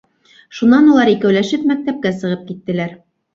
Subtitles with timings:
[0.59, 2.99] Шунан улар икәүләшеп мәктәпкә сығып киттеләр.